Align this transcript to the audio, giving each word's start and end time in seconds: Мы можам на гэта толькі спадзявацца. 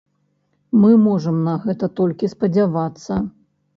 Мы 0.83 0.87
можам 1.07 1.37
на 1.49 1.53
гэта 1.65 1.91
толькі 1.99 2.33
спадзявацца. 2.33 3.13